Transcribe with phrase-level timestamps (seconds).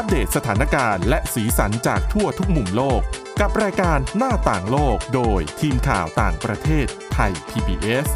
[0.00, 3.00] อัปเดตสถานการณ์และสีสันจากทั่วทุกมุมโลก
[3.40, 8.06] กับรายการหน้าต่างโลกโดยทีมข่าวต่างประเทศไทย PBS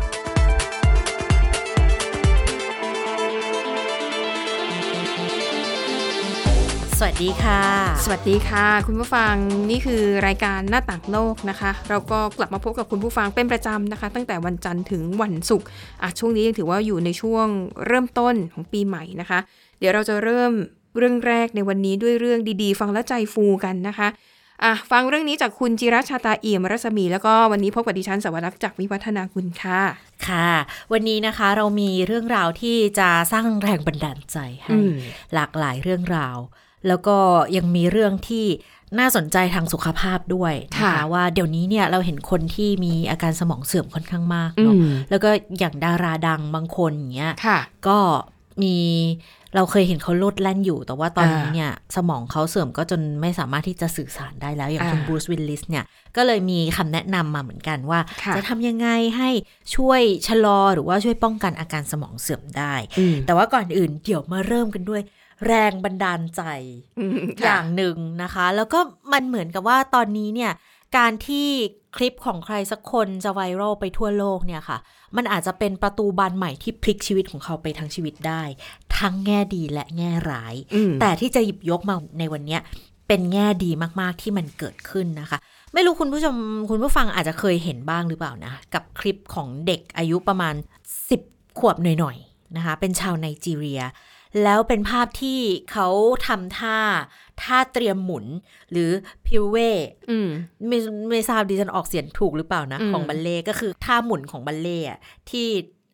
[6.98, 7.62] สวัสดีค่ะ
[8.04, 9.34] สวัสดีค่ะ คุณผู้ฟัง
[9.70, 15.66] นี่คือรายการหน้าต่างโลกนะคะ เราก็กลับมาพบกับคุณผู้ฟังเป็นประจำนะคะ ตั้งแต่วันจันทร์ถึงวันศุกร์
[16.02, 17.46] อะช่วงนี้ยังถือว่าอยู่ในช่วง
[17.86, 19.38] เริ่มต้นของปีใหม่นะคะ
[19.78, 20.52] เดี๋ยวเราจะเริ่ม
[20.98, 24.08] เรื่องแรกในวันนี้ด้วยเรื่องดีๆ ฟังแล้วใจฟูกันนะคะ
[24.64, 29.80] อะฟังเรื่องนี้จากคุณจิรัชชาตาเอี่ยมรัศมี แล้วก็วันนี้พบกับดิฉันสวรักษ์จากวิวัฒนาคุณค่ะ
[30.28, 30.50] ค่ะ
[30.92, 34.92] วันนี้นะคะเรามีเรื่องราวที่จะสร้างแรงบันดาลใจให้อืม
[35.34, 36.36] หลากหลายเรื่องราว
[36.88, 37.16] แล้วก็
[37.56, 38.46] ยังมีเรื่องที่
[38.98, 47.98] น่าสนใจทางสุขภาพด้วยนะคะค่ะว่าเดี๋ยวนี้เนี่ยเราเห็นคนที่มีอาการสมองเสื่อมค่อนข้างมากเนาะอืมแล้วก็อย่างดาราดังบางคนอย่างเงี้ยค่ะก็
[48.62, 48.76] มี
[49.54, 55.84] เราเคยเห็นเขาโลดแล่นอยู่ แต่ว่าตอนนี้อ่าเนี่ย สมองเขาเสื่อมก็จนไม่สามารถที่จะสื่อสารได้แล้ว อย่างอ่าคุณบรูซวิลลิสเนี่ย
[56.16, 59.30] ก็เลยมีคำแนะนำมาเหมือนกันว่าค่ะจะทำยังไงให้
[59.76, 65.02] ช่วยชะลอหรือว่าช่วยป้องกันอาการสมองเสื่อมได้อืมแต่ว่าก่อนอื่นเดี๋ยวมาเริ่มกันด้วย
[65.46, 66.42] แรงบันดาลใจ
[66.98, 68.78] อืมอค่ะย่างหนึ่งนะคะ แล้วก็
[69.12, 70.52] มันเหมือนกับว่าตอนนี้เนี่ย
[70.96, 71.48] การที่
[71.96, 74.78] คลิปของใครสักคนจะไวรัลไปทั่วโลกเนี่ยค่ะ
[75.16, 78.42] มันอาจจะเป็นประตูบานใหม่ที่พลิกชีวิตของเขาไปทั้งชีวิตได้
[78.98, 82.60] ทั้งแง่ดีและแง่ร้ายอืมแต่ที่จะหยิบยกมาในวันเนี้ย
[83.08, 83.70] เป็นแง่ดี
[84.00, 85.38] มากๆที่มันเกิดขึ้นนะคะ
[85.74, 86.34] ไม่รู้คุณผู้ชม
[86.70, 90.54] คุณผู้ฟังอาจจะเคยเห็นบ้างหรือเปล่านะ กับคลิปของเด็กอายุประมาณ
[91.06, 93.80] 10 ขวบหน่อยๆนะคะ เป็นชาวไนจีเรีย
[94.44, 95.40] แล้วเป็นภาพที่
[95.72, 95.88] เขา
[96.26, 96.78] ทำท่า
[97.42, 98.26] ท่าเตรียมหมุน
[98.70, 98.90] หรือ
[99.26, 99.56] พิวเว
[100.10, 100.28] อืม
[100.68, 100.78] ไม่
[101.10, 104.98] ไม่ทราบดิฉันออกเสียงถูกหรือเปล่านะอืมของบัลเล่ต์ก็คือท่าหมุนของบัลเล่ต์อะ
[105.30, 105.48] ที่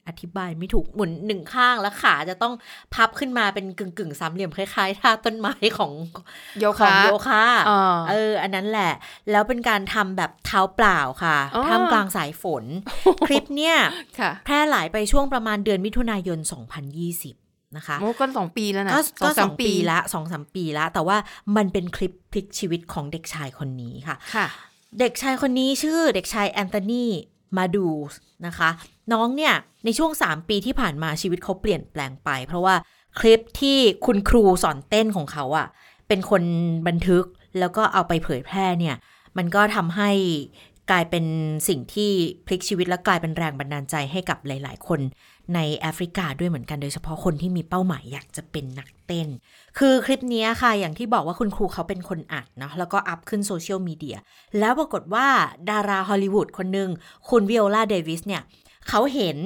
[0.09, 2.55] อธิบายไม่ถูกหมุนหนึ่งข้างแล้วขาจะต้อง
[2.95, 5.93] พับขึ้นมาเป็นกึ่งกึ่งๆสามเหลี่ยมคล้ายๆท่าต้นไม้ของ
[6.61, 8.93] โยของคะโยคะอ่าเออ อันนั้นแหละ
[9.31, 12.65] แล้วเป็นการทำแบบเท้าเปล่าค่ะอ๋อท่ามกลางสายฝน
[13.27, 13.77] คลิปเนี่ย
[14.19, 21.17] ค่ะแพร่หลายไปช่วงประมาณเดือนมิถุนายน 2020 นะคะโอ้ก็สองปีแล้วนะก็ก็สสอองงปีปีละสองสามปีละ แต่ว่า
[21.57, 24.47] มันเป็นคลิปพลิกชีวิตของเด็กชายคนนี้ค่ะค่ะ
[25.01, 27.07] เด็กชายคนนี้ชื่อเด็กชายแอนโทนี
[27.59, 28.15] มาดูส
[28.47, 28.71] นะคะ
[29.13, 32.75] น้องเนี่ย ในช่วง 3 ปีที่ผ่านมาชีวิตเขาเปลี่ยนแปลงไป เพราะว่า
[33.21, 35.67] คลิปที่คุณครูสอนเต้นของเขาอะ่ะ
[36.09, 36.43] เป็นคน
[36.89, 37.25] บันทึก
[37.59, 38.97] แล้วก็เอาไปเผยแพร่เนี่ย
[39.39, 40.11] มันก็ทำให้
[40.91, 41.25] กลายเป็น
[41.69, 42.11] สิ่งที่
[42.47, 45.01] พลิกชีวิตและกลายเป็นแรงบันดาลใจให้กับหลาย ๆ คน
[45.55, 49.29] ในแอฟริกาด้วยเหมือนกันโดยเฉพาะคนที่มีเป้าหมายอยากจะเป็นนักเต้น
[49.79, 54.17] คือคลิปนี้ค่ะ อย่างที่บอกว่าคุณครูเขาเป็นคนอัดเนาะแล้วก็อัพขึ้นโซเชียลมีเดีย
[54.59, 55.27] แล้วปรากฏว่า
[55.71, 56.91] ดาราฮอลลีวูดคนหนึ่ง
[57.29, 58.43] คุณวิโอลาเดวิสเนี่ย
[58.89, 59.37] เขาเห็น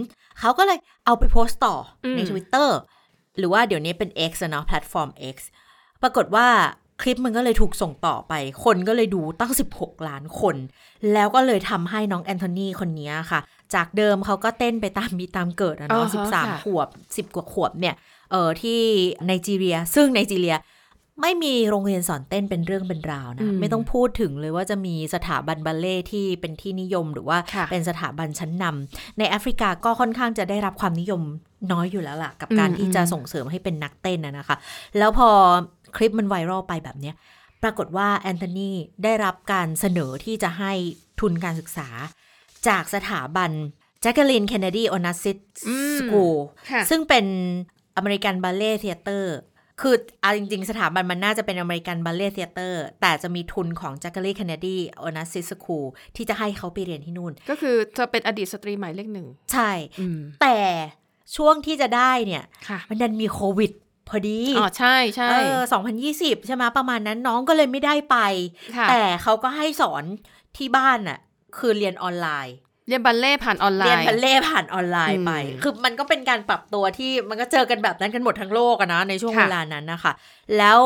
[0.41, 1.75] เขาก็เลยเอาไปโพสต์ต่อ
[2.15, 2.69] ใน Twitter
[3.39, 5.37] หรือว่าเดี๋ยวนี้เป็น X อะเนาะแพลตฟอร์ม X
[6.03, 6.49] ปรากฏว่า
[7.03, 8.33] คลิปมันก็เลยถูกส่งต่อไป
[8.65, 10.57] คนก็เลยดูตั้ง 16 ล้านคน
[11.13, 13.41] แล้วก็เลยทำให้น้องแอนโทนีคนนี้ค่ะ
[13.75, 16.89] จากเดิมเขาก็เต้นไปตามมีตามเกิดอะอ๋เนาะอฮะค่ะ13ขวบ
[17.31, 17.95] 10กว่าขวบเนี่ย
[18.31, 18.81] เออที่
[19.27, 20.57] ไนจีเรีย ซึ่งไนจีเรีย
[21.21, 31.23] ไม่มีโรงเรียนสอนเต้นเป็นเรื่องเป็นราวอืนะมไม่ต้องพูดถึงเลยว่าจะมีสถาบันบัลเล่ต์ที่เป็นที่นิยมหรือว่าค่ะเป็นสถาบันชั้นนำในแอฟริกาก็ค่อนข้างจะได้รับความนิยม
[31.73, 34.57] น้อยอยู่แล้วล่ะ กับการอืมที่จะอืมส่งเสริมให้เป็นนักเต้นนะนะคะ
[34.99, 35.29] แล้วพอ
[35.97, 37.15] คลิปมันไวรัลไปแบบเนี้ย
[37.63, 38.71] ปรากฏว่าแอนโทนี
[39.05, 40.73] ได้รับการเสนอที่จะให้
[41.21, 41.89] ทุนการศึกษา
[42.69, 43.51] จากสถาบัน
[44.05, 46.37] Jacqueline Kennedy Onassis อืม School
[46.71, 47.27] ค่ะซึ่งเป็น
[47.97, 49.37] American Ballet Theatre
[49.81, 55.87] คือเอาจริง ๆ สถาบันมันน่าจะเป็น American Ballet Theatre แต่จะมีทุนของ Jacqueline Kennedy Onassis School
[56.17, 59.71] ที่จะให้เขาไปเรียนที่นู่น ก็คือเธอเป็นอดีตสตรีหมายเลขหนึ่ง ใช่
[60.01, 60.57] อืมแต่
[61.37, 63.73] ช่วงที่จะได้เนี่ยค่ะมันดันมีโควิด
[64.09, 65.61] พอดี อ๋อ ใช่ใช่เออ
[66.05, 68.17] 2020 ใช่ไหมประมาณนั้นน้องก็เลยไม่ได้ไป
[68.77, 70.05] ค่ะแต่เขาก็ให้สอน
[70.57, 71.19] ที่บ้านน่ะ
[71.59, 72.55] คือเรียนออนไลน์
[72.89, 80.13] เรียนบัลเล่ต์ผ่านออนไลเรียนน์บัลเล่ต์ผ่านออนไลน์ไปอืมคือมันก็เป็นการปรับตัวที่มันก็เจอกันแบบนั้นกันหมดทั้งโลกอะนะในช่วงค่ะเวลานั้นนะคะ
[80.59, 80.79] แล้ว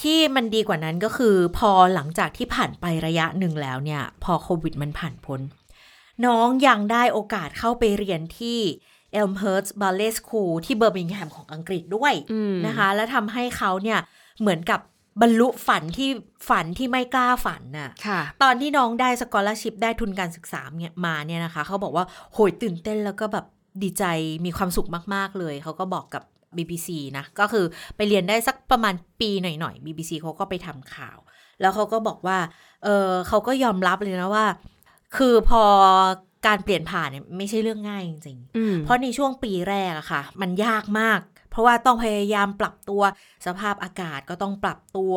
[0.00, 5.40] ที่มันดีกว่านั้นก็คือ พอหลังจากที่ผ่านไประยะหนึ่งแล้วเนี่ย พอโควิดมันผ่านพ้น
[6.26, 8.58] น้องยังได้โอกาสเข้าไปเรียนที่
[9.20, 13.98] Elmhurst Ballet School ที่เบอร์มิงแฮมของอังกฤษด้วยอืมนะคะ และทำให้เขาเนี่ย
[14.40, 14.80] เหมือนกับ
[15.22, 16.10] บรรลุฝันที่
[16.48, 23.46] ฝันที่ไม่กล้าฝันน่ะค่ะตอนที่น้องได้สกอ l ชิพได้ทุนการศึกษาเนี่ยมาเนี่ยนะคะ เขาบอกว่าโหยตื่นเต้นแล้วก็แบบ
[23.82, 24.04] ดีใจ
[24.44, 26.22] มีความสุขมาก ๆ เลย เขาก็บอกกับ
[26.56, 27.64] BBC นะ ก็คือ
[27.96, 31.18] ไปเรียนได้สักประมาณปีหน่อยๆ BBC เขาก็ไปทำข่าว
[31.60, 32.38] แล้วเขาก็บอกว่า
[32.84, 34.46] เออเขาก็ยอมรับเลยนะว่า
[35.16, 35.62] คือพอ
[36.46, 41.20] การเปลี่ยนผ่านเนี่ยไม่ใช่เรื่องง่ายจริงๆอืมเพราะในช่วงปีแรกอะค่ะ มันยากมาก
[41.50, 43.02] เพราะว่าต้องพยายามปรับตัว
[43.46, 45.14] สภาพอากาศก็ต้องปรับตัว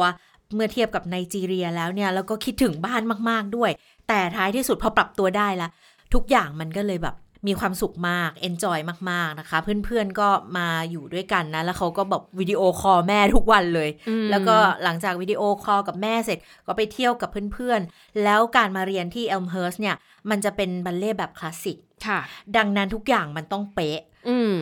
[0.55, 3.71] เมื่อเทียบกับไนจีเรียแล้วเนี่ยแล้วก็คิดถึงบ้านมากๆด้วย
[4.07, 5.69] แต่ท้ายที่สุดพอปรับตัวได้ละ
[6.13, 7.15] ทุกอย่างมันก็เลยแบบ
[7.47, 8.79] มีความสุขมาก enjoy
[9.09, 16.37] มาก ๆ นะคะ เพื่อนๆ ก็มาอยู่ด้วยกันนะ แล้วเขาก็แบบวิดีโอคอลแม่ทุกวันเลยอืมแล้วก็หลังจากวิดีโอคอลกับแม่เสร็จ
[16.67, 19.95] ก็ไปเที่ยวกับเพื่อนๆ แล้วการมาเรียนที่เอลมเฮิร์สเนี่ย
[20.29, 22.19] มันจะเป็นบัลเล่ต์แบบคลาสสิกค่ะ
[22.57, 23.99] ดังนั้นทุกอย่างมันต้องเป๊ะ
[24.29, 24.55] อืม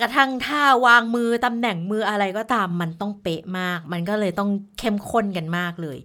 [0.00, 5.98] กระทั่งท่าวางมือตำแหน่งมืออะไรก็ตามมันต้องเป๊ะมาก มันก็เลยต้องเข้มข้นกันมากเลย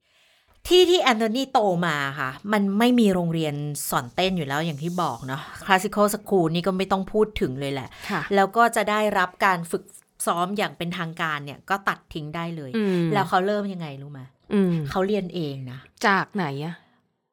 [0.68, 3.54] ที่ที่แอนโทนีโตมาค่ะ มันไม่มีโรงเรียน
[3.90, 9.84] สอนเต้นอยู่แล้วอย่างที่บอกเนาะ classical school นี่ก็ไม่ต้องพูดถึงเลยแหละค่ะแล้วก็จะได้รับการฝึก
[10.28, 14.22] ซ้อมอย่างเป็นทางการเนี่ยก็ตัดทิ้งได้เลยอืมแล้วเขาเริ่มยังไงรู้ไหม
[14.54, 16.76] อืมเขาเรียนเองนะ จากไหนอะ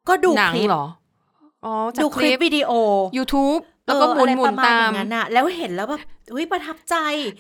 [0.08, 0.86] ก็ดูหนังคลิปเหรอ
[1.64, 2.70] อ๋อจากดูคลิปวิดีโอ
[3.18, 6.00] YouTube แล้วก็หมุนเอออะไรหมุปนระมาณตาอมย่างนั้นอะแล้วเห็นแล้วแบบ
[6.34, 6.96] อุ้ยประทับใจ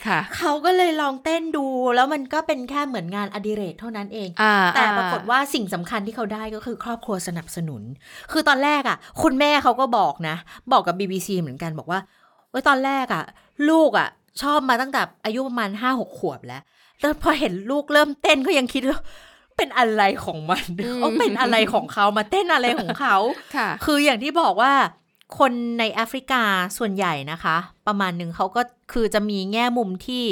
[0.06, 7.82] ค่ะเขาก็เลยลองเต้นดู แล้วมันก็เป็นแค่เหมือนงานอดิเรกเท่านั้นเองอ่าแต่อ่ปรากฏว่าสิ่งสำคัญที่เขาได้ก็คือครอบครัวสนับสนุน
[8.32, 10.36] คือตอนแรกอะคุณแม่เขาก็บอกนะ
[10.72, 12.00] บอกกับ BBC เหมือนกันบอกว่า
[12.50, 13.24] เอ้ยตอนแรกอะ
[13.70, 14.08] ลูกอะ
[14.42, 16.62] ชอบมาตั้งแต่อายุประมาณห้าหกขวบแล้ว
[17.00, 18.98] แล้วพอเห็นลูกเริ่มเต้นก็ยังคิดว่า
[19.56, 20.64] เป็นอะไรของมัน
[20.96, 23.16] เขาเป็นอะไรของเขามาเต้นอะไรของเขา
[23.56, 24.72] ค่ะคืออย่างที่บอกว่า
[25.38, 26.42] คนในแอฟริกา
[26.78, 27.56] ส่วนใหญ่นะคะ
[27.86, 28.62] ประมาณหนึ่งเขาก็
[28.92, 30.24] คือจะมีแง่มุมที่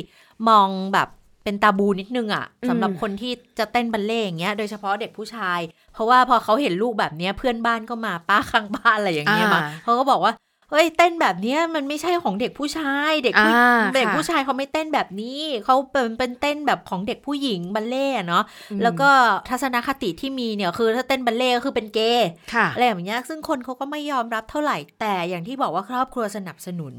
[0.49, 1.09] มองแบบ
[1.45, 5.61] เป็นตาบูนิดนึงอะ่ะอืมสำหรับคนที่จะเต้นบัลเล่ต์อย่างเงี้ยโดยเฉพาะเด็กผู้ชาย
[5.93, 10.33] เพราะว่าพอเขาเห็นลูกแบบเนี้ยเพื่อนบ้านก็มาป้าข้างบ้านอะไรอย่างเงี้ยมาเขาก็บอกว่า
[10.75, 19.11] เฮ้ยเต้นแบบเนี้ยมันไม่ใช่ของเด็กผู้ชาย เด็กผู้อ่าเด็กค่ะผู้ชายเขาไม่เต้นแบบนี้เขาเป็นเป็นเต้นแบบของเด็กผู้หญิงบัลเล่ต์อะเนาะอืมแล้วก็
[19.49, 26.95] ทัศนคติที่มีเนี่ยคือถ้าเต้นบัลเล่ต์ก็คือเป็นเกย์ค่ะอะไรแบบเนี้ยซึ่งคนเขาก็ไม่ยอมรับเท่าไหร่แต่อย่างที่บอกว่าครอบครัวสนับสนุน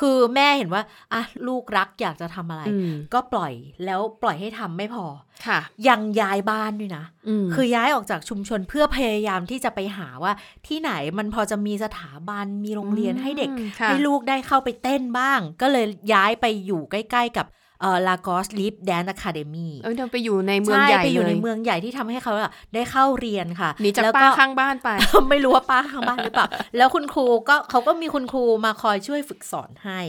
[0.00, 0.82] คือแม่เห็นว่า
[1.12, 3.52] อะลูกรักอยากจะทำอะไรอืมก็ปล่อย
[3.84, 5.04] แล้วปล่อยให้ทำไม่พอ
[5.46, 7.04] ค่ะ ยังย้ายบ้านด้วยนะ
[7.42, 10.32] มคือย้ายออกจากชุมชนเพื่อพยายามที่จะไปหาว่า
[10.66, 17.46] ที่ไหนมันพอจะมีสถาบันมีโรงเรียนให้เด็กอืมค่ะให้ลูกได้เข้าไปเต้นบ้าง ก็เลยย้ายไปอยู่ใกล้ ๆ กับ
[17.80, 24.88] เอ่อ Lagos Lip Dance Academy เออเดินไปอยู่ในเมืองใช่ใหญ่ไปอยู่เลในยเมืองใหญ่ที่ทำให้เขาอะได้เข้าเรียนค่ะหนีจากแล้วป้าข้างบ้านไป
[25.30, 26.46] ไม่รู้ว่าป้าข้างบ้านหรือเปล่า
[26.76, 30.00] แล้วคุณครูก็เขาก็มีคุณครูมาคอยช่วยฝึกสอนให้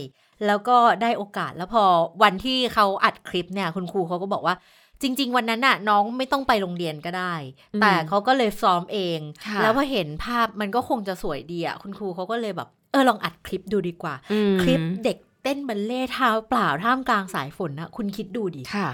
[0.47, 1.83] แล้วก็ได้โอกาสแล้วพอ
[2.23, 4.55] วันที่เขาอัดคลิปเนี่ย คุณครูเขาก็บอกว่า
[5.01, 7.35] จริง ๆ วันนั้นน่ะน้องไม่ต้องไปโรงเรียนก็ได้
[7.73, 18.89] อืมแต่เขาก็เลยซ้อมเองค่ะแล้วพอเห็นภาพมันก็คงจะสวยดีอะคุณครูเขาก็เลยแบบ เออลองอัดคลิปดูดีกว่าอืมคลิปเด็ก เต้นบัลเล่ต์เท้าเปล่าท่ามกลางสายฝนนะคุณคิดดูดิค่ะ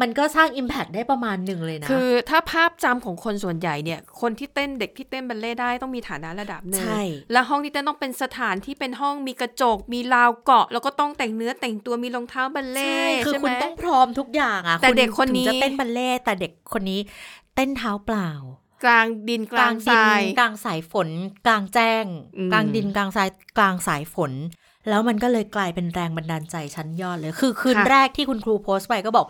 [0.00, 7.02] มันก็สร้าง Impact ได้ประมาณหนึ่งเลยนะ คือถ้าภาพจำของคนส่วนใหญ่เนี่ย คนที่เต้นเด็กที่เต้นบัลเล่ต์ได้ต้องมีฐานะระดับหนึ่งใช่
[7.32, 17.00] และห้องที่เต้นต้องเป็นสถานที่เป็นห้องมีกระจก มีราวเกาะ แล้วก็ต้องแต่งเนื้อแต่งตัวมีรองเท้าบัลเล่ต์คือใช่ไหคุมณต้องพร้อมทุกอย่างอะแต่ณเด็กคนนี้ถึงจะเต้นบัลเล่ต์แต่เด็กคนนี้
[17.54, 18.30] เต้นเท้าเปล่า
[18.84, 21.08] กลางดินกลางทดิรายกลางสายฝน
[21.46, 22.04] กลางแจ้ง
[22.36, 23.28] อืมกลางดินกลางทราย
[23.58, 24.32] กลางสายฝน
[24.88, 29.26] แล้วมันก็เลยกลายเป็นแรงบันดาลใจชั้นยอดเลย คือคืนแรกที่คุณครูโพสต์ไปก็บอก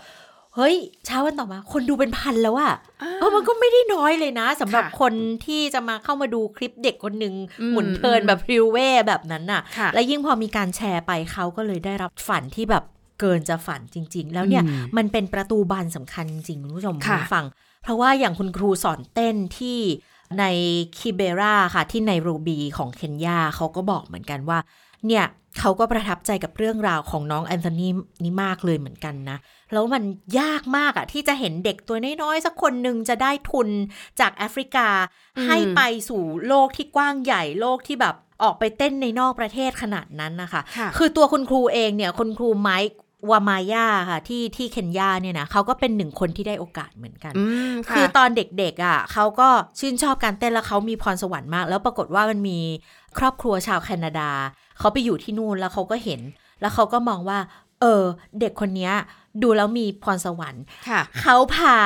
[0.56, 0.76] เฮ้ย
[1.06, 5.12] เช้าวันต่อมา คนดูเป็นพันแล้วอะอ่าเออมันก็ไม่ได้น้อยเลยนะสำหรับค่ะคน
[5.46, 12.84] ที่จะมาเข้ามาดูคลิปเด็กคนหนึ่งอืมหมุนเพลินแบบริวเว่แบบนั้นน่ะค่ะ และยิ่งพอมีการแชร์ไปเขาก็เลยได้รับฝันที่แบบ
[13.20, 17.44] เกินจะฝันจริง ๆ แล้วเนี่ยอืมมันเป็นประตูบานสำคัญจริงๆคุณผู้ชมค่ะณผู้ฟัง
[17.82, 19.78] เพราะว่าอย่างคุณครูสอนเต้นที่
[20.38, 20.44] ใน
[20.98, 24.58] คิเบราค่ะที่ในโรบีของเคนยาเขาก็บอกเหมือนกันว่า
[25.08, 25.26] เนี่ย
[25.60, 27.88] เขาก็ประทับใจกับเรื่องราวของน้องแอนโทนี
[28.22, 29.38] นี่มากเลยเหมือนกันนะ
[29.72, 30.02] แล้วมัน
[30.40, 33.68] ยากมากอะที่จะเห็นเด็กตัวน้อยๆ สักคนหนึ่งจะได้ทุน
[34.20, 34.88] จากแอฟริกา
[35.36, 42.98] อืมให้ไปสู่โลกที่กว้างใหญ่โลกที่แบบออกไปเต้นในนอกประเทศขนาดนั้นนะคะค่ะคือตัวคุณครูเองเนี่ยคุณครูไมค์
[43.30, 52.58] วามายาค่ะที่ที่เคนยาเนี่ยนะเขาก็เป็นหนึ่งคนที่ได้โอกาสเหมือนกันอืมค่ะคือตอนเด็กๆอะเขาก็ชื่นชอบการเต้นแล้วเขามีพรสวรรค์มาก แล้วปรากฏว่ามันมี
[53.18, 54.30] ครอบครัวชาวแคนาดา
[54.82, 56.20] เขาไปอยู่ที่นู่นแล้วเขาก็เห็น
[56.60, 57.38] แล้วเขาก็มองว่า
[57.80, 58.02] เออ
[58.40, 58.92] เด็กคนเนี้ย
[59.42, 61.76] ดูแล้วมีพรสวรรค์ค่ะเขาพา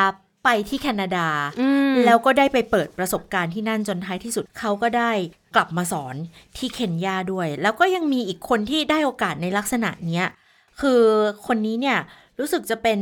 [0.45, 1.29] ไปที่แคนาดา
[1.61, 5.11] อืมแล้วก็ได้ไปเปิดประสบการณ์ที่นั่นจนท้ายที่สุดเขาก็ได้
[5.55, 6.15] กลับมาสอน
[6.57, 10.27] ที่เคนยาด้วย แล้วก็ยังมีอีกคนที่ได้โอกาสในลักษณะเนี้ย
[10.81, 11.03] คือ
[11.47, 11.99] คนนี้เนี่ย
[12.39, 13.01] รู้สึกจะเป็น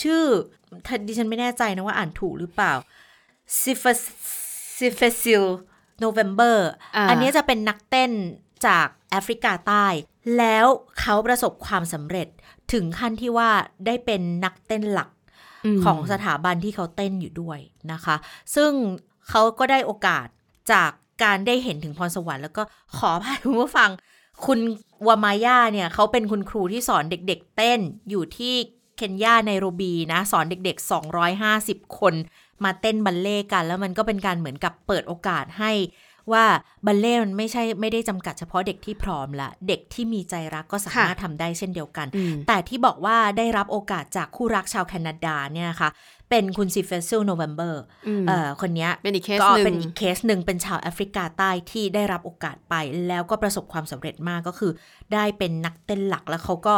[0.00, 0.22] ชื่อ
[0.86, 2.72] ถ้าดิฉันไม่แน่ใจนะว่าอ่านถูกหรือเปล่า
[3.60, 3.84] ซิฟ
[4.76, 5.44] ซิฟซิล
[5.98, 8.10] โนเวมเบอร์อ่าอันนี้จะเป็นนักเต้น
[8.66, 9.86] จาก แอฟริกาใต้
[10.38, 10.66] แล้ว
[11.00, 12.28] เขาประสบความสำเร็จ
[12.72, 13.50] ถึงขั้นที่ว่า
[13.86, 15.08] ได้เป็นนักเต้นหลัก
[15.76, 17.58] มของสถาบันที่เขาเต้นอยู่ด้วย
[17.92, 18.16] นะคะ
[18.54, 18.70] ซึ่ง
[19.28, 20.26] เขาก็ได้โอกาส
[20.72, 20.90] จาก
[21.22, 22.62] การได้เห็นถึงพรสวรรค์แล้วก็
[22.96, 23.90] ขอพายคุณผู้ฟัง
[24.46, 24.58] คุณ
[25.06, 28.54] วามายาเนี่ยเขาเป็นคุณครูที่สอนเด็กๆเต้นอยู่ที่
[28.96, 30.90] เคนยาในโรบีนะสอนเด็กๆ
[31.40, 32.14] 250 คน
[32.64, 35.72] มาเต้นบัลเล่ต์กัน แล้วมันก็เป็นการเหมือนกับเปิดโอกาสให้
[36.32, 36.44] ว่า
[36.86, 45.90] บัลเล่ต์มันไม่ใช่ไม่ได้จำกัดเฉพาะเด็กที่พร้อมละ เด็กที่มีใจรักก็สามารถทำได้เช่นเดียวกันอืมแต่ที่บอกว่าได้รับโอกาสจากคู่รักชาวแคนาดาเนี่ยนะคะ
[46.30, 52.74] เป็นคุณซิเฟซิล November อืมเอ่อคนเนี้ยเป็นอีกเคสก็หนึ่งเป็นอีกเคสหนึ่งเป็นชาวแอฟริกาใต้ที่ได้รับโอกาสไป
[53.08, 54.72] แล้วก็ประสบความสำเร็จมากก็คือ
[55.14, 56.74] ได้เป็นนักเต้นหลักแล้วเขาก็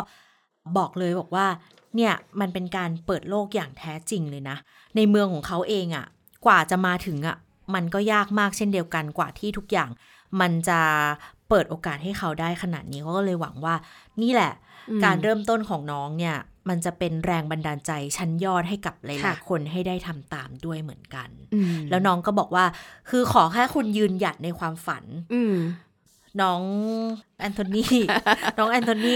[0.78, 1.46] บอกเลยบอกว่า
[1.96, 4.56] เนี่ยมันเป็นการเปิดโลกอย่างแท้จริงเลยนะ
[4.96, 6.06] ในเมืองของเขาเองอะ่ะ
[6.46, 7.36] กว่าจะมาถึงอะ่ะ
[7.74, 9.90] มันก็ยากมากเช่นเดียวกันกว่าที่ทุกอย่าง
[10.40, 10.80] มันจะ
[11.48, 13.74] เปิดโอกาสให้เขาได้ขนาดนี้เขาก็เลยหวังว่า
[14.22, 14.52] นี่แหละ
[14.90, 16.36] อืมการเริ่มต้นของน้องเนี่ย
[16.68, 22.64] มันจะเป็นแรงบันดาลใจชั้นยอดให้กับหค่ะลายๆคนให้ได้ทำตามด้วยเหมือนกันอืมแล้วน้องก็บอกว่า
[23.10, 25.04] คือขอแค่คุณยืนหยัดในความฝัน
[25.34, 25.56] อืม
[26.40, 26.62] น้อง
[27.40, 27.84] แอนโทนี
[28.58, 29.14] น้องแอนโทนี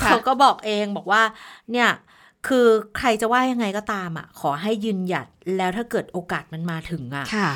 [0.00, 1.22] ค่ะเขาก็บอกเองบอกว่า
[1.72, 1.88] เนี่ย
[2.46, 2.66] คือ
[2.98, 5.26] ใครจะว่ายังไงก็ตามอะ ขอให้ยืนหยัด
[5.56, 7.50] แล้วถ้าเกิดโอกาสมันมาถึงอะค่ะ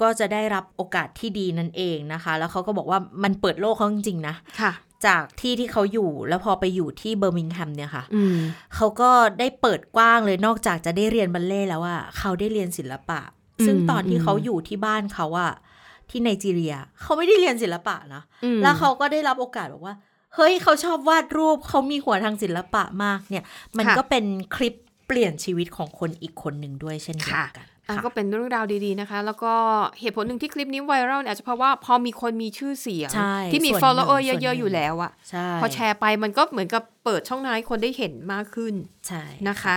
[0.00, 4.72] ก็จะได้รับโอกาสที่ดีนั่นเองนะคะ แล้วเขาก็บอกว่ามันเปิดโลกเขาจริงๆนะค่ะ
[5.06, 8.36] จากที่ที่เขาอยู่แล้วพอไปอยู่ที่เบอร์มิงแฮมเนี่ยค่ะอืม
[8.74, 13.20] เขาก็ได้เปิดกว้างเลยนอกจากจะได้เรียนบัลเล่ต์แล้วอะเขาได้เรียนศิลปะ
[13.58, 15.52] อืมซึ่งตอนที่อืมเขาอยู่ที่บ้านเขาอะ
[16.10, 19.94] ที่ไนจีเรีย เขาไม่ได้เรียนศิลปะนะอืมแล้วเขาก็ได้รับโอกาสบอกว่า
[20.34, 23.44] เฮ้ยเขาชอบวาดรูปเขามีหัวทางศิลปะมากเนี่ย
[23.76, 24.24] มันค่ะก็เป็น
[24.56, 24.74] คลิป
[25.06, 29.52] เปลี่ยนชีวิตของคนอีกคนหนึ่งด้วยเช่นเดียวกัน อะค่ะก็เป็นเรื่องราวดีๆนะคะ แล้วก็
[30.00, 38.74] เหตุผลหนึ่งที่คลิปนี้ไวรัลเนี่ยอาจจะเพราะว่าพอมีคนมีชื่อเสียงใช่ที่มีส่วนหนึ่ง follower ส่วนหนึ่งเยอะๆ อยู่แล้วอะใช่พอแชร์ไปมันก็เหมือนกับเปิดช่องทางให้คนได้เห็นมากขึ้น
[39.08, 39.74] ใช่นะคะ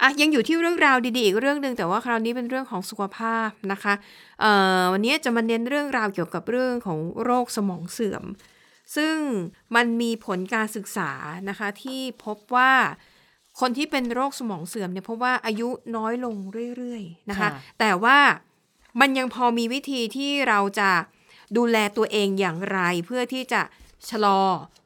[0.00, 3.94] อะยังอยู่ที่เรื่องราวดีๆอีกเรื่องหนึ่งแต่ว่าคราวนี้เป็นเรื่องของสุขภาพนะคะ
[4.40, 8.24] เอ่อวันนี้จะมาเน้นเรื่องราวเกี่ยวกับเรื่องของโรคสมองเสื่อม
[8.96, 9.16] ซึ่ง
[9.76, 11.10] มันมีผลการศึกษา
[11.48, 12.72] นะคะที่พบว่า
[13.60, 16.34] คนที่เป็นโรคสมองเสื่อมเนี่ยพบว่าอายุน้อยลง
[16.76, 17.48] เรื่อยๆนะคะ
[17.80, 18.18] แต่ว่า
[19.00, 20.90] มันยังพอมีวิธีที่เราจะ
[21.56, 23.62] ดูแลตัวเองอย่างไร เพื่อที่จะ
[24.10, 24.42] ชะลอ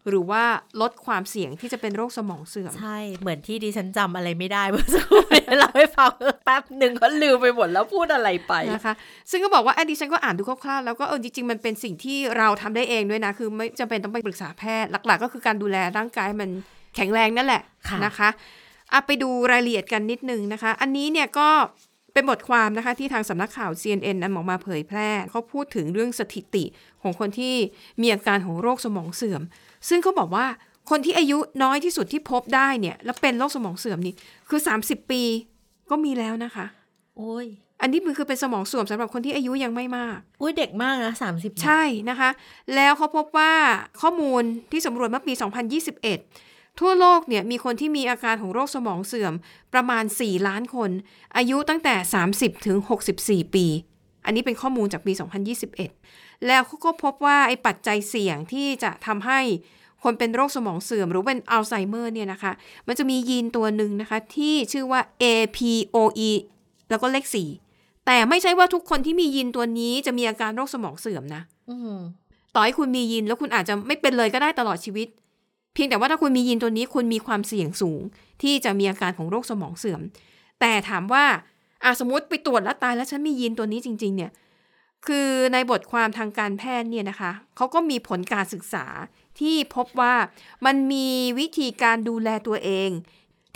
[0.09, 0.45] หรือว่า
[0.81, 6.11] ลดความเสี่ยงที่จะเป็นโรคสมองเสื่อม ใช่เหมือนที่ดิฉันจำอะไรไม่ได้เมื่อสักครู่นี้เราให้ฟัง
[6.45, 8.95] แป๊บหนึ่งก็ลืมไปหมดแล้วพูดอะไรไป นะคะ
[9.31, 16.51] ซึ่งก็บอกว่าอะดิฉันก็อ่านดูคร่าวๆแล้วก็เออจริงๆมันเป็นสิ่งที่เราทำได้เองด้วยนะ คือไม่จำเป็นต้องไปปรึกษาแพทย์หลักๆ ก็คือการดูแลร่างกายให้มัน
[16.97, 18.29] แข็งแรงนั่นแหละค่ะนะคะ
[18.93, 21.49] อะไปดูรายละเอียดกันนิดนึงนะคะ อันนี้เนี่ยก็
[22.13, 26.65] เป็นบทความนะคะที่ทางสำนักข่าว CNN นำออกมาเผยแพร่เขาพูดถึงเรื่องสถิติ
[27.03, 27.55] ของคนที่
[28.01, 29.43] มีอาการของโรคสมองเสื่อม
[29.89, 30.47] ซึ่งเขาบอกว่า
[30.91, 34.15] คนที่อายุน้อยที่สุดที่พบได้เนี่ยแล้วเป็นโรคสมองเสื่อมนี่
[34.49, 35.23] คือ 30 ปี
[35.91, 36.67] ก็มีแล้วนะคะ
[37.17, 37.47] โอ้ย
[37.81, 42.31] อันนี้มันคือเป็นสมองเสื่อมสำหรับคนที่อายุยังไม่มากอุ้ยเด็กมากนะสามสิบใช่นะคะ
[42.75, 43.53] แล้วเขาพบว่า
[44.01, 45.33] ข้อมูลที่สำรวจเมื่อปี
[45.79, 49.35] 2021 ทั่วโลกเนี่ยมีคนที่มีอาการของโรคสมองเสื่อม
[49.75, 50.91] ประมาณ 4 ล้านคน
[51.37, 51.95] อายุตั้งแต่
[52.31, 52.79] 30 ถึง
[53.17, 53.67] 64 ปี
[54.25, 55.13] อันนี้เป็นข้อมูลจากปี
[55.79, 59.41] 2021 แล้วเขาก็พบว่าไอ้ปัจจัยเสี่ยงที่จะทำให้
[60.03, 62.53] คนเป็นโรคสมองเสื่อม หรือเป็นอัลไซเมอร์เนี่ยนะคะ
[62.87, 66.31] มันจะมียีนตัวหนึ่งนะคะ ที่ชื่อว่า APOE
[66.91, 67.25] แล้วก็เลข
[67.67, 71.97] 4 แต่ไม่ใช่ว่าทุกคนที่มียีนตัวนี้จะมีอาการโรคสมองเสื่อมนะอืม
[72.55, 75.09] ต่อให้คุณมียีนแล้วคุณอาจจะไม่เป็นเลยก็ได้ตลอดชีวิต
[75.75, 78.01] เพียงแต่ว่าถ้าคุณมียีนตัวนี้คุณมีความเสี่ยงสูง
[78.43, 80.01] ที่จะมีอาการของโรคสมองเสื่อม
[80.61, 81.25] แต่ถามว่า
[81.85, 84.33] อะสมมติไปตรวจแล้วตายแล้วฉันมียีนตัวนี้จริง ๆ เนี่ย
[85.07, 88.87] คือในบทความทางการแพทย์เนี่ยนะคะเขาก็มีผลการศึกษา
[89.41, 90.15] ที่พบว่า
[90.67, 92.91] มันมีวิธีการดูแลตัวเอง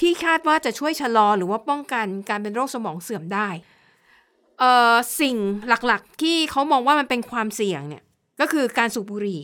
[0.01, 3.49] ที่คาดว่าจะช่วยชะลอหรือว่าป้องกันการเป็นโรคสมองเสื่อมได้
[5.21, 5.37] สิ่ง
[5.69, 8.03] หลักๆที่เขามองว่ามันเป็นความเสี่ยงเนี่ย
[8.41, 9.43] ก็คือการสูบบุหรี่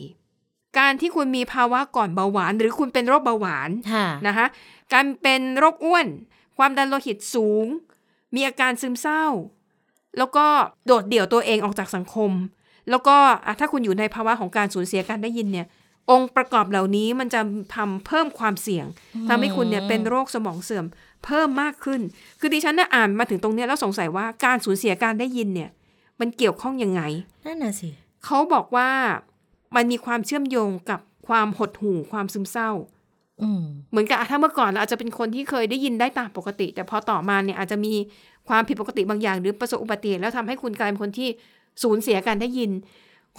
[0.78, 4.46] การที่คุณมีภาวะก่อนเบาหวาน หรือคุณเป็นโรคเบาหวานค่ะนะคะ
[4.92, 6.06] การเป็นโรคอ้วน
[6.58, 7.66] ความดันโลหิตสูง
[8.34, 9.24] มีอาการซึมเศร้า
[10.18, 10.46] แล้วก็
[10.86, 12.30] โดดเดี่ยวตัวเองออกจากสังคม
[12.90, 13.16] แล้วก็
[13.46, 15.66] อะถ้าคุณอยู่ในภาวะของการสูญเสียการได้ยินเนี่ย
[16.10, 17.40] องค์ประกอบเหล่านี้มันจะ
[17.74, 18.86] ทำเพิ่มความเสี่ยง
[19.28, 20.86] ทำให้คุณเนี่ยเป็นโรคสมองเสื่อม
[21.24, 22.00] เพิ่มมากขึ้น
[22.40, 25.70] คือดิฉันน่ะอ่านมาถึงตรงเนี้ยแล้วสงสัยว่าการสูญเสียการได้ยินเนี่ย
[26.20, 27.02] มันเกี่ยวข้องยังไง
[27.46, 27.88] นั่นน่ะสิ
[28.24, 28.90] เขาบอกว่า
[29.76, 32.70] มันมีความเชื่อมโยงกับความหดหู่ความซึมเศร้า
[33.42, 37.94] อืมเหมือนกับอะถ้าเมื่อก่อนเราอาจจะเป็นคนที่เคยได้ยินได้ตามปกติ แต่พอต่อมาเนี่ยอาจจะมี
[38.48, 41.28] ความผิดปกติบางอย่าง หรือประสบอุบัติเหตุแล้วทำให้คุณกลายเป็นคนที่
[41.82, 42.70] สูญเสียการได้ยิน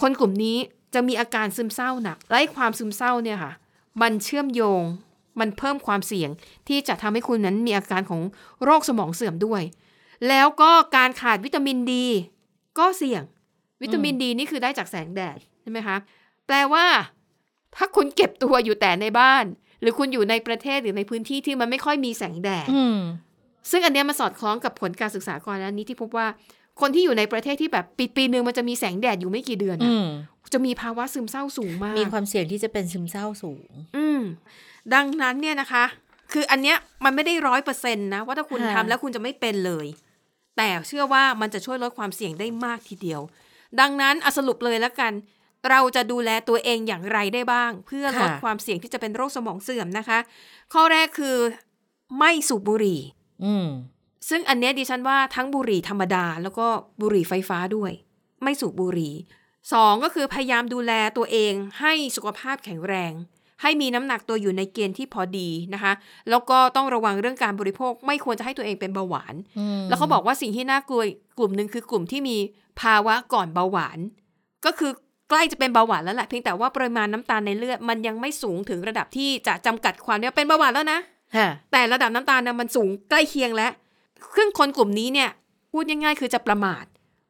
[0.00, 0.56] คนกลุ่มนี้
[0.94, 3.52] จะมีอาการซึมเศร้าหนักและไอ้ความซึมเศร้าเนี่ยค่ะ
[4.02, 4.82] มันเชื่อมโยง
[5.40, 6.30] มันเพิ่มความเสี่ยง
[6.68, 8.20] ที่จะทำให้คุณนั้นมีอาการของ
[8.64, 9.62] โรคสมองเสื่อมด้วย
[10.28, 12.06] แล้วก็การขาดวิตามินดี
[12.78, 13.22] ก็เสี่ยง
[13.82, 15.96] วิตามินดีนี่คือได้จากแสงแดดใช่ไหมคะ
[16.46, 16.86] แปลว่า
[17.76, 19.44] ถ้าคุณเก็บตัวอยู่แต่ในบ้าน
[19.80, 22.98] หรือคุณอยู่ในประเทศหรือในพื้นที่ที่มันไม่ค่อยมีแสงแดดอืม
[23.70, 26.26] ซึ่งอันเนี้ยมาสอดคล้องกับผลการศึกษาก่อนหน้านี้ที่พบว่า
[26.80, 30.08] คนที่อยู่ในประเทศที่แบบปีปีหนึ่งมันจะมีแสงแดดอยู่ไม่กี่เดือนอือะม
[30.52, 34.20] จะมีภาวะซึมเศร้าสูงมาก มีความเสี่ยงที่จะเป็นซึมเศร้าสูง อืม
[34.94, 35.84] ดังนั้นเนี่ยนะคะ
[36.32, 39.86] คืออันเนี้ยมันไม่ได้ร้อยเปอร์เซ็นต์นะ ว่าถ้าคุณค่ะทำแล้วคุณจะไม่เป็นเลย
[40.56, 43.20] แต่เชื่อว่ามันจะช่วยลดความเสี่ยงได้มากทีเดียว
[43.80, 45.12] ดังนั้นเอาสรุปเลยแล้วกัน
[45.70, 50.18] เราจะดูแลตัวเองอย่างไรได้บ้าง เพื่อลดความเสี่ยงที่จะเป็นโรคสมองเสื่อมนะคะ
[50.72, 51.36] ข้อแรกคือ
[52.18, 53.00] ไม่สูบบุหรี่
[53.44, 53.68] อืม
[54.28, 56.66] ซึ่งอันเนี้ยดิฉันว่าทั้งบุหรี่ธรรมดา แล้วก็
[57.00, 57.92] บุหรี่ไฟฟ้าด้วย
[58.42, 59.14] ไม่สูบบุหรี่
[59.72, 63.12] สองก็คือพยายามดูแลตัวเองให้สุขภาพแข็งแรง
[63.62, 65.92] ให้มีน้ำหนักตัวอยู่ในเกณฑ์ที่พอดีนะคะ
[66.30, 69.34] แล้วก็ต้องระวังเรื่องการบริโภค ไม่ควรจะให้ตัวเองเป็นเบาหวาน
[69.88, 72.36] แล้วเขาบอกว่าสิ่งที่น่ากลัวอีกกลุ่มหนึ่งคือกลุ่มที่มี
[72.80, 73.98] ภาวะก่อนเบาหวาน
[74.64, 74.92] ก็คือ
[75.28, 80.98] ใกล้จะเป็นเบาหวานแล้วแหละเพียงแต่ว่าปริมาณน้ำตาลในเลือดมันยังไม่สูงถึงระดับที่จะจำกัดความเนี่ยเป็นเบาหวานแล้วนะ
[81.36, 83.72] ค่ะแต่ระดับน้ำตาลนะมันสูงใกล้เคียงแล้ว
[84.34, 85.30] ครึ่งคนกลุ่มนี้เนี่ย
[85.70, 86.84] พูดง่ายๆคือจะประมาท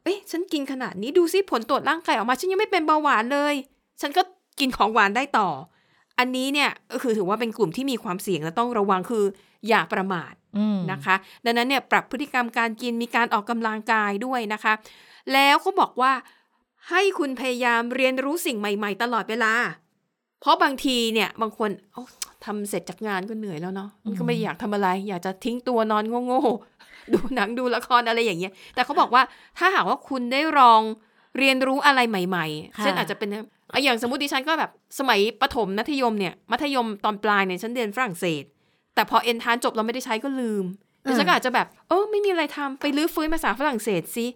[0.05, 3.55] เอ๊ะฉันกินขนาดนี้ดูซิผลตรวจร่างกายออกมาฉันยังไม่เป็นเบาหวานเลย
[4.01, 4.23] ฉันก็
[4.61, 5.49] กินของหวานได้ต่อ
[6.19, 9.25] อันนี้เนี่ยก็คือถือว่าเป็นกลุ่มที่มีความเสี่ยงและต้องระวังคือ
[9.69, 14.73] อย่าประมาทอืมนะคะ ดังนั้นเนี่ยปรับพฤติกรรมการกินมีการออกกำลังกายด้วยนะคะ
[15.33, 16.13] แล้วเขาบอกว่า
[16.91, 19.53] ให้คุณพยายามเรียนรู้สิ่งใหม่ ๆ ตลอดเวลา
[20.41, 22.03] เพราะบางทีเนี่ยบางคนโอ้
[22.45, 29.23] ทำเสร็จจากงานก็เหนื่อยแล้วเนาะมันก็ไม่อยากทำอะไร อยากจะทิ้งตัวนอนโง่ๆดูหนังดูละครอะไรอย่างเงี้ย แต่เขาบอกว่า
[29.59, 30.83] ถ้าหากว่าคุณได้ลอง
[31.39, 33.29] เรียนรู้อะไรใหม่ๆค่ะเช่นอาจจะเป็น
[33.73, 38.45] อะอย่างสมมติดิฉันก็แบบสมัยประถมมัธยมเนี่ย มัธยมตอนปลายเนี่ยฉันเรียนฝรั่งเศส
[38.95, 40.65] แต่พอเอ็นทานจบเราไม่ได้ใช้ก็ลืม
[41.09, 44.27] ดิฉันก็อาจจะแบบเออไม่มีอะไรทำไปรื้อฟื้นภาษาฝรั่งเศสสิ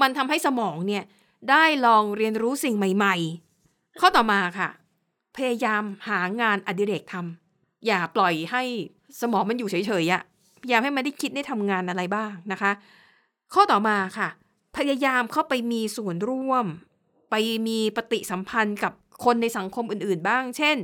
[0.00, 1.04] มันทำให้สมองเนี่ย
[1.50, 3.16] ได้ลองเรียนรู้สิ่งใหม่
[3.58, 4.68] ๆ ข้อต่อมาค่ะ
[5.36, 8.62] พยายามหางานอดิเรกทำอย่าปล่อยให้
[9.20, 10.22] สมองมันอยู่เฉยๆอะ
[10.62, 12.72] พยายามให้มันได้คิดได้ทำงานอะไรบ้างนะคะ
[13.54, 14.28] ข้อต่อมาค่ะ
[14.76, 16.66] พยายามเข้าไปมีส่วนร่วม
[17.30, 17.34] ไป
[17.66, 18.92] มีปฏิสัมพันธ์กับ
[19.24, 20.76] คนในสังคมอื่นๆ บ้าง เช่น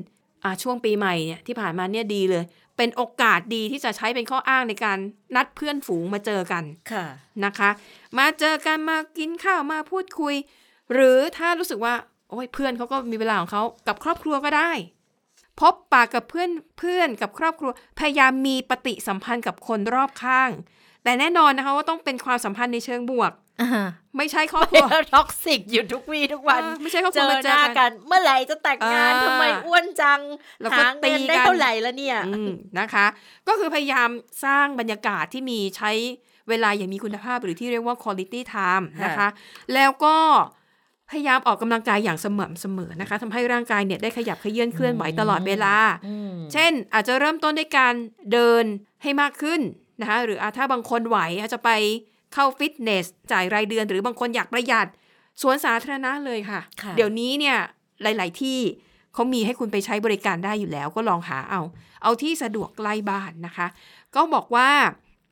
[0.45, 2.45] อ่าช่วงปีใหม่เนี่ยที่ผ่านมาเนี่ยดีเลย
[2.77, 4.99] เป็นโอกาสดีที่จะใช้เป็นข้ออ้างในการ
[5.37, 7.05] นัดเพื่อนฝูงมาเจอกันค่ะ
[7.45, 7.71] นะคะ
[8.19, 10.35] มาเจอกันมากินข้าวมาพูดคุย
[10.93, 11.95] หรือถ้ารู้สึกว่า
[12.31, 14.73] โอ้ยเพื่อนเขาก็มีเวลาของเขากับครอบครัวก็ได้
[15.61, 20.51] พบปากกับเพื่อนเพื่อนกับครอบครัว พยายามมีปฏิสัมพันธ์กับคนรอบข้าง
[21.05, 23.44] แต่แน่นอนนะคะว่าต้องเป็นความสัมพันธ์ในเชิงบวกอ่า
[24.17, 30.21] ไม่ใช่ครอบครัวท็อกซิกอยู่ทุกวีทุกวันเออไม่ใช่ครอบคเจรัวอมาหเจอน้ากักันนเมื่อไหร่จะแต่งงานอ่าทำไมอ้วนจัง
[30.61, 33.07] แล้วก็หาเงินตีได้กันเท่าไหร่แล้วเนี่ยอืมนะคะ
[33.49, 34.09] ก็คือพยายาม
[34.45, 35.93] สร้างบรรยากาศที่มีใช้
[36.49, 39.29] เวลาอย่างมีคุณภาพหรือที่เรียกว่า quality time นะคะค่ะ
[39.75, 40.17] แล้วก็
[41.11, 45.75] พยายามออกกำลังกายอย่างสม่ำเสมอนะคะทำให้ร่างกายเนี่ยได้ขยับเขยื้อนเคลื่อนไหวตลอดเวลา
[46.07, 47.95] อืมเช่น อาจจะเริ่มต้นด้วยการ
[48.33, 48.65] เดิน
[49.03, 49.61] ให้มากขึ้น
[50.01, 51.71] นะคะหรืออาถ้าบางคนไหวอาจจะไป
[52.35, 54.87] เข้าฟิตเนส จ่ายรายเดือนหรือบางคนอยากประหยัด
[55.43, 57.57] สวนสาธารณะเลยค่ะค่ะเดี๋ยวนี้เนี่ย
[58.03, 58.59] หลาย ๆ ที่
[59.15, 61.61] เขามีให้คุณไปใช้บริการได้อยู่แล้ว ก็ลองหาเอา
[62.03, 63.67] เอาที่สะดวกใกล้บ้านนะคะ
[64.15, 64.69] ก็บอกว่า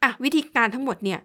[0.03, 1.21] อะวิธีการทั้งหมดเนี่ย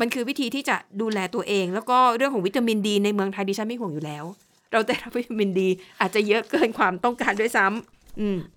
[0.00, 4.24] มันคือวิธีที่จะดูแลตัวเอง แล้วก็เรื่องของวิตามินดีในเมืองไทยดิฉันไม่ห่วงอยู่แล้ว
[4.72, 5.68] เราได้รับวิตามินดี
[6.00, 7.97] อาจจะเยอะเกินความต้องการด้วยซ้ำอืม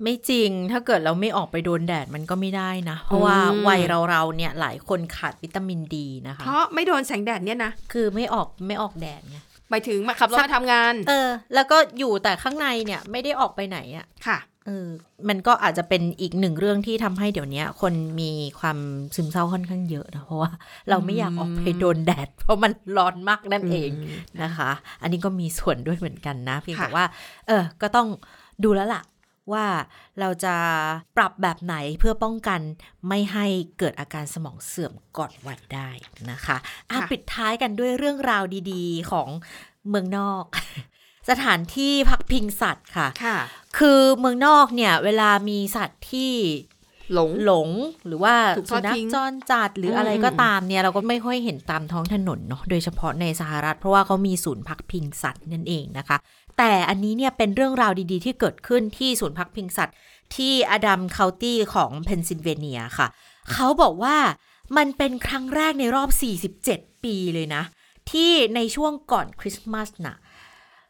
[0.03, 9.37] ไม่จริงถ้าเกิดเราไม่ออกไปโดนแดดมันก็ไม่ได้นะ เพราะว่าอืมวัยเราเราๆเนี่ยหลายคนขาดวิตามินดีนะคะ เพราะไม่โดนแสงแดดเนี่ยนะ คือไม่ออกไม่ออกแดดไง
[9.69, 14.87] หมายถึงมาขับรถมาทำงาน เออ แล้วก็อยู่แต่ข้างในเนี่ยไม่ได้ออกไปไหนอะ่ะ ค่ะเออ
[15.29, 18.77] มันก็อาจจะเป็นอีกหนึ่งเรื่องที่ทำให้เดี๋ยวนี้คนมีความ
[19.15, 20.51] ซึมเศร้าค่อนข้างเยอะนะ เพราะว่า
[20.89, 24.71] เราไม่อยากออกไปโดนแดด เพราะมันร้อนมากนั่นเองอืมนะคะ
[25.01, 27.05] อันนี้ก็มีส่วนด้วยเหมือนกันนะเพียงค่ะแต่ว่า
[27.47, 28.07] เออ ก็ต้อง
[28.63, 29.01] ดูแล้วล่ะ
[29.53, 29.65] ว่า
[30.19, 30.55] เราจะ
[31.17, 32.61] ปรับแบบไหนเพื่อป้องกัน
[33.07, 33.45] ไม่ให้
[33.79, 35.89] เกิดอาการสมองเสื่อมก่อนวัยได้
[36.31, 36.57] นะคะ
[36.89, 39.27] อะปิดท้ายกันด้วยเรื่องราวดีๆของ
[39.89, 40.43] เมืองนอก
[41.29, 43.37] สถานที่พักพิงสัตว์ค่ะค่ะ
[43.77, 46.31] คือเมืองนอกเนี่ยเวลามีสัตว์ที่
[47.13, 47.69] หลงหลง
[48.05, 56.17] หรือว่าถูกทสุอดนัขทิ้งจรจัดหรืออะไรอืมก็ตามเนี่ย เราก็ไม่ค่อยเห็นตามท้องถนนเนาะโดยเฉพาะในสหรัฐ เพราะว่าเขามีศูนย์พักพิงสัตว์นั่นเองนะคะ
[56.57, 59.95] แต่อันนี้เนี่ยเป็นเรื่องราวดีๆ ที่เกิดขึ้นที่ศูนย์พักพิงสัตว์
[60.35, 63.07] ที่ Adams County ของเพนซิลเวเนียค่ะ
[63.53, 64.17] เขาบอกว่า
[64.77, 66.09] มันเป็นครั้งแรกในรอบ
[66.57, 67.63] 47 ปีเลยนะ
[68.11, 70.15] ที่ในช่วงก่อนคริสต์มาสน่ะ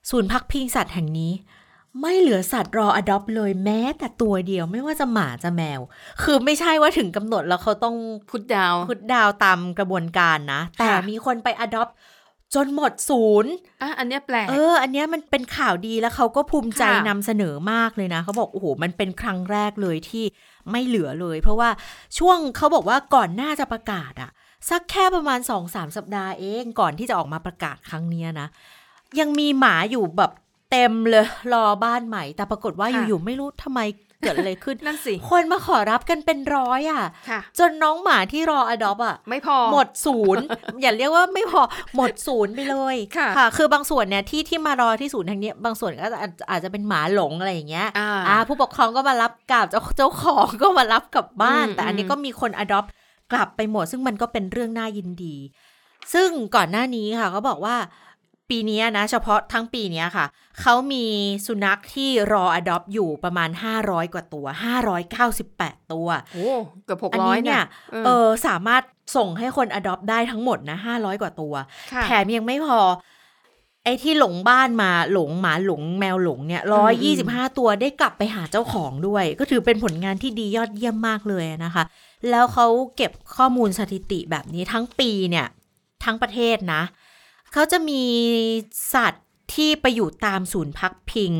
[0.09, 1.33] ศูนย์พักพิงสัตว์แห่งนี้
[2.01, 5.81] ไม่เหลือสัตว์รออดอปเลยแม้แต่ตัวเดียวไม่ว่าจะหมาจะแมว
[6.23, 7.95] คือไม่ใช่ว่าถึงกำหนดแล้วเขาต้อง
[8.29, 11.87] พุทดาวพุดดาวตามกระบวนการนะ แต่มีคนไปอดอป
[12.55, 20.25] จนหมดศูนย์อะอันเนี้ยแปลก เออ อันเนี้ยมันเป็นข่าวดีแล้วเขาก็ภูมิใจค่ะนำเสนอมากเลยนะเขาบอกโอ้โหมันเป็นครั้งแรกเลยที่
[20.71, 21.69] ไม่เหลือเลย เพราะว่า
[22.17, 24.31] ช่วงเขาบอกว่าก่อนหน้าจะประกาศอะ
[24.69, 28.47] สักแค่ประมาณสองสามสัปดาห์เองก่อนที่จะออกมาประกาศครั้งเนี้ยนะ
[29.19, 30.31] ยังมีหมาอยู่แบบ
[30.71, 33.81] เต็มเลยรอบ้านใหม่ แต่ปรากฏว่าค่ะอยู่ๆไม่รู้ทำไม
[34.23, 40.45] เกิดอะไรขึ้นนั่นสิคนมาขอรับกันเป็นร้อยอะค่ะ จนน้องหมาที่รออดอปอะไม่พอหมดศูนย์
[40.81, 41.61] อย่าเรียกว่าไม่พอ
[41.95, 47.87] หมดศูนย์ไปเลยค่ะ คือบางส่วนเนี่ยที่ที่มารอที่ศูนย์ทางเนี้ยบางส่วนก็อาจอาจจะเป็นหมาหลงอะไรอย่างเงี้ย
[48.27, 52.85] อ่าผู้ปกครองก็มารับกลับเจ้าเจ้าของก็มารับกลับบ้านอืมแต่อันนี้อืมก็มีคนอดอป
[53.31, 55.35] กลับไปหมด ซึ่งมันก็เป็นเรื่องน่ายินดี
[56.13, 57.75] ซึ่งก่อนหน้านี้ค่ะเขาบอกว่า
[58.51, 60.25] ปีเนี้ยนะ เฉพาะทั้งปีเนี้ยค่ะ
[60.61, 61.05] เขามี
[61.47, 63.49] สุนัขที่รออดอปอยู่ประมาณ
[63.81, 64.45] 500 กว่าตัว
[65.19, 66.49] 598 ตัว โอ้
[66.85, 67.65] เกือบหกอันร้อยนี้เนี่เนี่ยย
[68.05, 68.83] เออสามารถ
[69.15, 71.53] ส่งให้คนอดอปได้ทั้งหมดนะห้าร้อยกว่าตัว
[71.93, 72.79] ค่ะแถมยังไม่พอ
[73.83, 81.83] ไอ้ที่หลงบ้านมาหลงหมาหลงแมวหลงเนี่ยร้อยยี่สิบห้าตัวได้กลับไปหาเจ้าของด้วย ก็ถือเป็นผลงานที่ดียอดเยี่ยมมากเลยนะคะ
[82.29, 85.47] แล้วเขาเก็บข้อมูลสถิติแบบนี้ทั้งปีเนี่ย
[86.03, 86.81] ทั้งประเทศนะ
[87.53, 88.03] เขาจะมี
[88.93, 91.33] สัตว์ที่ไปอยู่ตามศูนย์พักพิง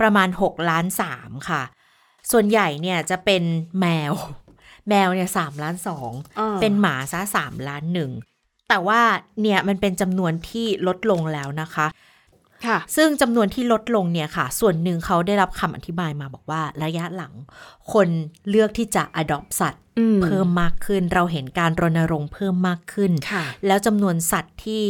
[0.00, 1.62] ประมาณ 6 ล้านสามค่ะ
[2.30, 3.42] ส่วนใหญ่เนี่ยจะเป็น
[3.80, 4.12] แมว
[4.88, 8.10] แมวเนี่ยสามล้านสองอ่าเป็นหมาซะสามล้านหนึ่ง
[8.68, 9.00] แต่ว่า
[9.42, 11.86] เนี่ยมันเป็นจำนวนที่ลดลงแล้วนะคะ
[12.66, 17.32] ค่ะซึ่งจำนวนที่ลดลงเนี่ยค่ะ ส่วนหนึ่งเขาได้รับคำอธิบายมาบอกว่าระยะหลัง
[17.92, 18.08] คน
[18.48, 24.84] เลือกที่จะ adopt สัตว์อืมเพิ่มมากขึ้น เราเห็นการรณรงค์เพิ่มมากขึ้นค่ะแล้วจำนวนสัตว์ที่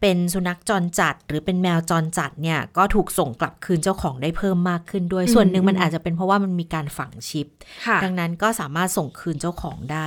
[0.00, 7.46] เป็นสุนัขจรจัด หรือเป็นแมวจรจัดเนี่ยก็ถูกส่งกลับคืนเจ้าของได้เพิ่มมากขึ้นด้วยอืมส่วนหนึ่งมันอืมอาจจะเป็นเพราะว่ามันมีการฝังชิป
[7.86, 10.06] ค่ะดังนั้นก็สามารถส่งคืนเจ้าของได้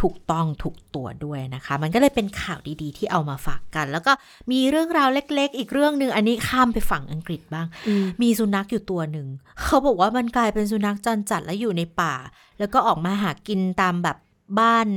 [0.00, 4.12] ถูกต้องถูกตัวด้วยนะคะ มันก็เลยเป็นข่าวดีๆ ที่เอามาฝากกัน แล้วก็
[4.52, 9.26] มีเรื่องราวเล็ก ๆ อีกเรื่องหนึ่งอันนี้ข้ามไปฝั่งอังกฤษบ้างอืมมีสุนัขอยู่ตัวหนึ่ง
[9.62, 12.14] เขาบอกว่ามันกลายเป็นสุนัขจรจัดแล้วอยู่ในป่า
[12.58, 14.16] แล้วก็ออกมาหากินตามแบบ
[14.60, 14.88] บ้าน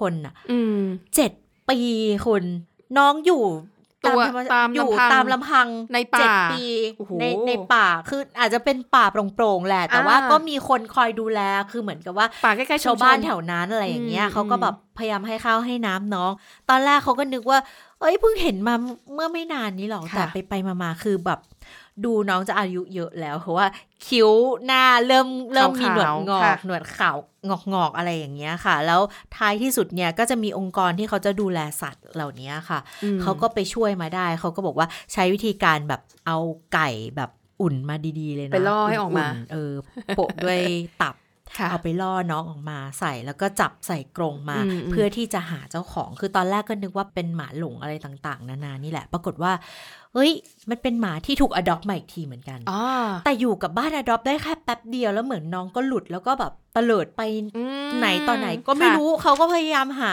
[0.00, 0.78] คนอะอืม
[1.14, 1.32] เจ็ด
[1.68, 1.78] ปี
[2.26, 2.44] คุณ
[2.98, 3.42] น้องอยู่
[4.06, 6.62] ตัวธรรชตามอยู่ลำพังตามลำพังในป่าเจ็ดปี
[6.98, 11.40] โอ้โหในในป่าคืออาจจะเป็นป่าโปร่งๆแหละ แต่ว่าอ่าก็มีคนคอยดูแล
[11.72, 16.32] คือเหมือนกับว่าป่าใกล้ๆชุชามวชบ้านนแถวนั้นอะไรอย่างเงี้ยอืมเขาก็แบบพยายามให้ข้าวให้น้ำน้อง
[16.68, 17.58] ตอนแรกเขาก็นึกว่า
[18.00, 18.74] เอ้ยเพิ่งเห็นมา
[19.14, 21.38] เมื่อไม่นานนี้หรอกค่ะแต่ไปไปๆมาๆคือแบบ
[22.04, 23.66] ดูน้องจะอายุเยอะแล้ว เพราะว่า
[24.06, 24.30] คิ้ว
[24.66, 27.16] หน้าเริ่มเริ่มมีหนวดงอค่ะกหนวดขาว
[27.48, 29.00] งอกงอกๆอะไรอย่างเงี้ยค่ะ แล้ว
[29.36, 36.38] ท้ายที่สุดเนี่ยก็จะมีองค์กรที่เขาจะดูแลสัตว์เหล่านี้ค่ะอืมเขาก็ไปช่วยมาได้ เขาก็บอกว่าใช้วิธีการแบบเอา
[36.74, 39.72] ไก่แบบอุ่นมาดีๆเลยนะไปล่อให้ออกมานๆเออ
[40.16, 40.58] โปะด้วย
[41.02, 41.14] ตับ
[41.58, 49.52] ค่ะเอาไปล่อน้องออกมาใส่แล้วก็จับใส่กรงมาอืมเพื่อที่จะหาเจ้าของคือตอนแรกก็นึกว่าเป็นหมาหลงอะไรต่าง ๆ นานานี่แหละ ปรากฏว่า
[50.14, 50.30] เฮ้ย
[50.70, 52.82] มันเป็นหมาที่ถูกอดอปมาอีกทีเหมือนกันอ๋อ
[53.24, 57.20] แต่อยู่กับบ้านอดอปได้แค่แป๊บเดียวแล้วเหมือนน้องก็หลุดแล้วก็แบบเตลิดไป
[57.56, 60.12] อืมไหนต่อไหนก็ไม่ค่ะรู้เขาก็พยายามหา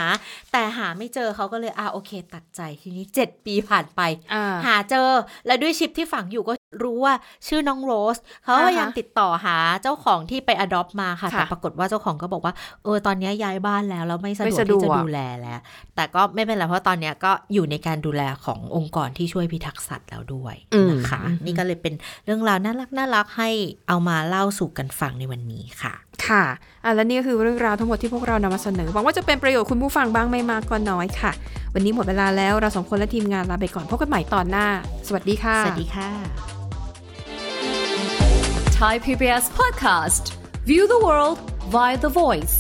[0.52, 4.02] แต่หาไม่เจอเขาก็เลยอ่าโอเค ตัดใจทีนี้เจ็ดปีผ่านไป
[4.34, 5.10] อ่าหาเจอ
[5.46, 7.14] แล้วด้วยชิปที่ฝังอยู่ก็รู้ว่า
[7.48, 15.60] ชื่อน้องโรสเขาก็อ่าฮะพยายามติดต่อหาเจ้าของที่ไปอดอปมาค่ะค่ะแต่ปรากฏว่าเจ้าของก็บอกว่าเออตอนนี้ย้ายบ้านแล้วแล้วไม่สะดไม่วกสะดวกที่จะดูแลแล้ว
[15.96, 20.56] แต่ก็ไม่เป็นไรเพราะตอนเนี้ยก็อยู่ในการดูแลขององค์กรที่ช่วยพิทักษ์สัตว์แล้วด้วย
[20.92, 21.94] นะคะ นี่ก็เลยเป็น
[22.26, 23.50] เรื่องราวน่ารักน่ารักให้
[23.88, 25.94] เอามาเล่าสู่กันฟังในวันนี้ค่ะ
[26.28, 26.44] ค่ะ
[26.84, 31.32] อะและนี่ก็คือเรื่องราวทั้งหมดที่พวกเรานำมาเสนอหวังว่าจะเป็นประโยชน์คุณผู้ฟังบ้างไม่มากก็น้อยค่ะ
[31.74, 34.68] วันนี้หมดเวลาแล้วเราสองคนและทีมงานลาไปก่อนพบกันใหม่ตอนหน้า
[35.08, 36.10] สวัสดีค่ะ สวัสดีค่ะ
[38.80, 40.24] Thai PBS podcast.
[40.70, 41.40] View the world
[41.72, 42.56] via the voice.